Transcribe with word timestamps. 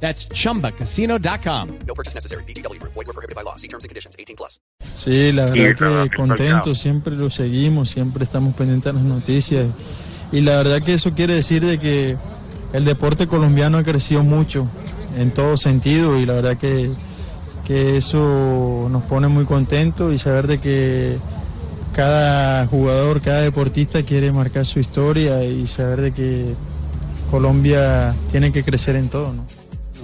That's 0.00 0.28
chumbacasino.com. 0.28 1.68
No 1.86 1.94
purchase 1.94 2.14
necessary. 2.14 2.44
BGW. 2.44 2.80
Void 2.82 3.06
were 3.06 3.12
prohibited 3.12 3.34
by 3.34 3.42
law. 3.42 3.56
See 3.56 3.68
terms 3.68 3.84
and 3.84 3.88
conditions. 3.88 4.14
18 4.18 4.36
plus. 4.36 4.60
Sí, 4.92 5.32
la 5.32 5.46
verdad 5.46 6.08
que 6.08 6.16
contento, 6.16 6.74
siempre 6.74 7.16
lo 7.16 7.30
seguimos, 7.30 7.90
siempre 7.90 8.24
estamos 8.24 8.54
pendientes 8.54 8.92
de 8.92 8.98
las 8.98 9.02
noticias. 9.02 9.66
Y 10.32 10.40
la 10.40 10.56
verdad 10.56 10.82
que 10.82 10.94
eso 10.94 11.12
quiere 11.12 11.34
decir 11.34 11.64
de 11.64 11.78
que 11.78 12.16
el 12.72 12.84
deporte 12.84 13.26
colombiano 13.26 13.78
ha 13.78 13.84
crecido 13.84 14.22
mucho 14.22 14.68
en 15.16 15.30
todo 15.30 15.56
sentido 15.56 16.18
y 16.18 16.26
la 16.26 16.34
verdad 16.34 16.56
que, 16.56 16.90
que 17.64 17.96
eso 17.96 18.88
nos 18.90 19.02
pone 19.04 19.28
muy 19.28 19.44
contentos 19.44 20.12
y 20.12 20.18
saber 20.18 20.46
de 20.46 20.58
que 20.58 21.16
cada 21.94 22.66
jugador, 22.66 23.20
cada 23.22 23.40
deportista 23.40 24.02
quiere 24.02 24.32
marcar 24.32 24.66
su 24.66 24.78
historia 24.78 25.42
y 25.44 25.66
saber 25.66 26.02
de 26.02 26.12
que 26.12 26.54
Colombia 27.30 28.14
tiene 28.30 28.52
que 28.52 28.62
crecer 28.62 28.96
en 28.96 29.08
todo, 29.08 29.32
¿no? 29.32 29.44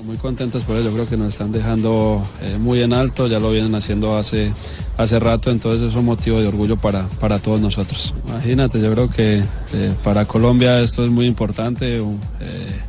Muy 0.04 0.16
contentos 0.16 0.64
por 0.64 0.82
yo 0.82 0.92
creo 0.92 1.08
que 1.08 1.16
nos 1.16 1.28
están 1.28 1.52
dejando 1.52 2.22
eh, 2.40 2.58
muy 2.58 2.82
en 2.82 2.92
alto, 2.92 3.28
ya 3.28 3.38
lo 3.38 3.52
vienen 3.52 3.74
haciendo 3.76 4.16
hace, 4.16 4.52
hace 4.96 5.20
rato, 5.20 5.50
entonces 5.50 5.90
es 5.90 5.94
un 5.94 6.04
motivo 6.04 6.40
de 6.40 6.48
orgullo 6.48 6.76
para, 6.76 7.06
para 7.20 7.38
todos 7.38 7.60
nosotros. 7.60 8.12
Imagínate, 8.26 8.80
yo 8.80 8.90
creo 8.92 9.08
que 9.08 9.44
eh, 9.72 9.94
para 10.02 10.24
Colombia 10.24 10.80
esto 10.80 11.04
es 11.04 11.10
muy 11.10 11.26
importante, 11.26 12.00
un 12.00 12.18
eh, 12.40 12.80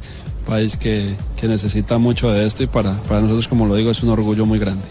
país 0.47 0.75
que, 0.75 1.15
que 1.39 1.47
necesita 1.47 1.99
mucho 1.99 2.31
de 2.31 2.47
esto 2.47 2.63
y 2.63 2.67
para, 2.67 2.93
para 3.03 3.21
nosotros, 3.21 3.47
como 3.47 3.67
lo 3.67 3.75
digo, 3.75 3.91
es 3.91 4.01
un 4.01 4.09
orgullo 4.09 4.47
muy 4.47 4.57
grande. 4.57 4.83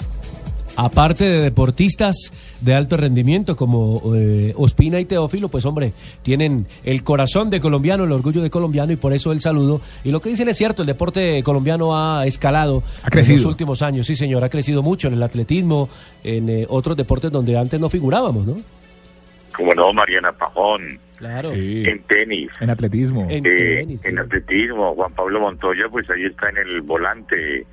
Aparte 0.76 1.24
de 1.24 1.42
deportistas 1.42 2.16
de 2.60 2.74
alto 2.74 2.96
rendimiento 2.96 3.56
como 3.56 4.14
eh, 4.14 4.54
Ospina 4.56 5.00
y 5.00 5.04
Teófilo, 5.04 5.48
pues 5.48 5.66
hombre, 5.66 5.92
tienen 6.22 6.66
el 6.84 7.02
corazón 7.02 7.50
de 7.50 7.60
colombiano, 7.60 8.04
el 8.04 8.12
orgullo 8.12 8.42
de 8.42 8.50
colombiano 8.50 8.92
y 8.92 8.96
por 8.96 9.12
eso 9.12 9.32
el 9.32 9.40
saludo. 9.40 9.80
Y 10.04 10.10
lo 10.10 10.20
que 10.20 10.30
dicen 10.30 10.48
es 10.48 10.56
cierto, 10.56 10.82
el 10.82 10.86
deporte 10.86 11.42
colombiano 11.42 11.96
ha 11.96 12.26
escalado 12.26 12.82
Ha 13.02 13.10
crecido. 13.10 13.36
en 13.36 13.42
los 13.42 13.50
últimos 13.50 13.82
años, 13.82 14.06
sí 14.06 14.16
señor, 14.16 14.44
ha 14.44 14.48
crecido 14.48 14.82
mucho 14.82 15.08
en 15.08 15.14
el 15.14 15.22
atletismo, 15.22 15.88
en 16.24 16.48
eh, 16.48 16.66
otros 16.68 16.96
deportes 16.96 17.30
donde 17.30 17.56
antes 17.56 17.78
no 17.78 17.90
figurábamos, 17.90 18.46
¿no? 18.46 18.56
Como 19.54 19.74
no, 19.74 19.92
Mariana 19.92 20.32
Pajón, 20.32 20.98
Claro. 21.22 21.50
Sí, 21.50 21.84
en 21.86 22.02
tenis, 22.02 22.50
en 22.60 22.70
atletismo. 22.70 23.28
En 23.30 23.46
eh, 23.46 23.76
tenis, 23.76 24.04
en 24.04 24.18
atletismo, 24.18 24.92
Juan 24.96 25.12
Pablo 25.12 25.38
Montoya, 25.38 25.88
pues 25.88 26.10
ahí 26.10 26.24
está 26.24 26.48
en 26.48 26.58
el 26.58 26.80
volante. 26.82 27.64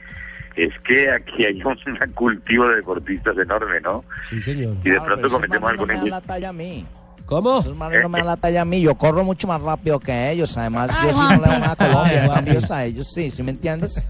Es 0.65 0.73
que 0.83 1.09
aquí 1.09 1.45
hay 1.45 1.61
un 1.63 2.13
cultivo 2.13 2.67
de 2.67 2.77
deportistas 2.77 3.37
enorme, 3.37 3.79
¿no? 3.81 4.03
Sí, 4.29 4.41
señor. 4.41 4.75
Y 4.83 4.89
de 4.89 4.97
Claro, 4.97 5.05
pronto 5.05 5.29
cometemos 5.29 5.77
manes 5.77 5.99
no 6.01 6.07
la 6.07 6.21
talla 6.21 6.49
a 6.49 6.53
mí. 6.53 6.85
¿Cómo? 7.25 7.59
Esos 7.59 7.75
manes 7.75 8.01
no 8.01 8.09
me 8.09 8.17
dan 8.19 8.27
la 8.27 8.37
talla 8.37 8.61
a 8.61 8.65
mí. 8.65 8.81
Yo 8.81 8.95
corro 8.95 9.23
mucho 9.23 9.47
más 9.47 9.61
rápido 9.61 9.99
que 9.99 10.31
ellos. 10.31 10.57
Además, 10.57 10.89
yo 11.03 11.13
sí 11.13 11.19
no 11.21 11.29
le 11.29 11.37
doy 11.37 11.59
nada 11.59 11.71
a 11.71 11.75
Colombia. 11.75 12.23
En 12.25 12.29
cambio, 12.33 12.53
ellos 12.53 12.71
a 12.71 12.85
ellos 12.85 13.07
sí. 13.13 13.29
¿Sí 13.29 13.43
me 13.43 13.51
entiendes? 13.51 14.07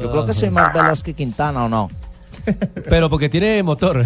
Yo 0.00 0.10
creo 0.10 0.26
que 0.26 0.32
soy 0.32 0.50
más 0.50 0.72
veloz 0.72 1.02
que 1.02 1.12
Quintana, 1.14 1.66
¿o 1.66 1.68
no? 1.68 1.90
Pero 2.88 3.10
porque 3.10 3.28
tiene 3.28 3.62
motor. 3.62 4.04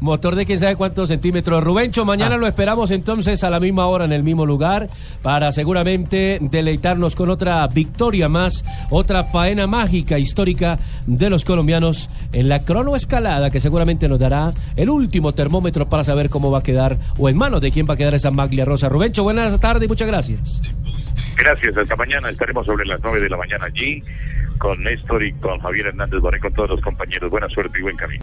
motor 0.00 0.34
de 0.34 0.46
quién 0.46 0.60
sabe 0.60 0.76
cuántos 0.76 1.08
centímetros. 1.08 1.62
Rubencho, 1.62 2.04
mañana 2.04 2.36
lo 2.36 2.46
esperamos 2.46 2.90
entonces 2.90 3.42
a 3.44 3.50
la 3.50 3.60
misma 3.60 3.86
hora 3.86 4.04
en 4.04 4.12
el 4.12 4.22
mismo 4.22 4.46
lugar 4.46 4.88
para 5.22 5.52
seguramente 5.52 6.38
deleitarnos 6.40 7.16
con 7.16 7.30
otra 7.30 7.66
victoria 7.68 8.28
más, 8.28 8.64
otra 8.90 9.24
faena 9.24 9.66
mágica 9.66 10.18
histórica 10.18 10.78
de 11.06 11.30
los 11.30 11.44
colombianos 11.44 12.10
en 12.32 12.48
la 12.48 12.64
cronoescalada 12.64 13.50
que 13.50 13.60
seguramente 13.60 14.08
nos 14.08 14.18
dará 14.18 14.52
el 14.76 14.90
último 14.90 15.32
termómetro 15.32 15.88
para 15.88 16.04
saber 16.04 16.28
cómo 16.28 16.50
va 16.50 16.58
a 16.58 16.62
quedar 16.62 16.96
o 17.18 17.28
en 17.28 17.36
manos 17.36 17.60
de 17.60 17.70
quién 17.70 17.86
va 17.88 17.94
a 17.94 17.96
quedar 17.96 18.14
esa 18.14 18.30
maglia 18.30 18.64
rosa. 18.64 18.88
Rubencho, 18.88 19.22
buenas 19.22 19.58
tardes 19.60 19.84
y 19.84 19.88
muchas 19.88 20.08
gracias. 20.08 20.60
Gracias, 21.36 21.76
hasta 21.76 21.96
mañana. 21.96 22.30
Estaremos 22.30 22.64
sobre 22.66 22.86
las 22.86 23.00
9 23.02 23.20
de 23.20 23.28
la 23.28 23.36
mañana 23.36 23.66
allí 23.66 24.02
con 24.58 24.82
Néstor 24.82 25.22
y 25.22 25.32
con 25.34 25.58
Javier 25.60 25.86
Hernández 25.86 26.20
Boré, 26.20 26.38
con 26.38 26.52
todos 26.52 26.70
los 26.70 26.80
compañeros. 26.80 27.30
Buena 27.30 27.48
suerte 27.48 27.78
y 27.78 27.82
buen 27.82 27.96
camino. 27.96 28.22